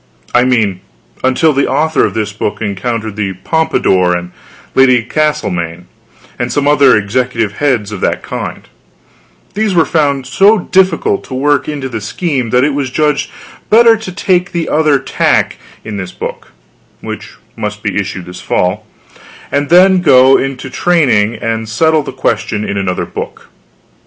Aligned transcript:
I 0.33 0.45
mean, 0.45 0.79
until 1.23 1.53
the 1.53 1.67
author 1.67 2.03
of 2.05 2.15
this 2.15 2.33
book 2.33 2.59
encountered 2.59 3.15
the 3.15 3.33
Pompadour, 3.33 4.15
and 4.17 4.31
Lady 4.73 5.03
Castlemaine, 5.03 5.85
and 6.39 6.51
some 6.51 6.67
other 6.67 6.97
executive 6.97 7.57
heads 7.57 7.91
of 7.91 8.01
that 8.01 8.23
kind; 8.23 8.67
these 9.53 9.75
were 9.75 9.85
found 9.85 10.25
so 10.25 10.57
difficult 10.57 11.23
to 11.25 11.35
work 11.35 11.69
into 11.69 11.87
the 11.87 12.01
scheme, 12.01 12.49
that 12.49 12.63
it 12.63 12.73
was 12.73 12.89
judged 12.89 13.29
better 13.69 13.95
to 13.95 14.11
take 14.11 14.53
the 14.53 14.69
other 14.69 14.97
tack 14.97 15.57
in 15.85 15.97
this 15.97 16.11
book 16.11 16.47
(which 17.01 17.35
must 17.55 17.83
be 17.83 17.95
issued 17.95 18.25
this 18.25 18.41
fall), 18.41 18.87
and 19.51 19.69
then 19.69 20.01
go 20.01 20.35
into 20.35 20.71
training 20.71 21.35
and 21.35 21.69
settle 21.69 22.01
the 22.01 22.11
question 22.11 22.65
in 22.67 22.75
another 22.75 23.05
book. 23.05 23.49